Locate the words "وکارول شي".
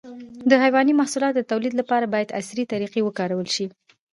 3.03-3.65